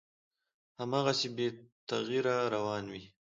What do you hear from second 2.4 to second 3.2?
روان وي،